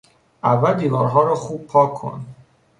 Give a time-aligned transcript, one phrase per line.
[0.43, 2.25] اول دیوارها را خوب پاک کن.